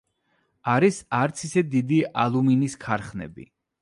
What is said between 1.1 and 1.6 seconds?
არც